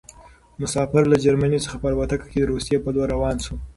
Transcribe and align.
مسافر 0.61 1.03
له 1.11 1.17
جرمني 1.23 1.59
څخه 1.65 1.77
په 1.81 1.87
الوتکه 1.91 2.27
کې 2.31 2.39
د 2.41 2.49
روسيې 2.53 2.77
په 2.83 2.89
لور 2.95 3.07
روان 3.15 3.35
شو. 3.45 3.55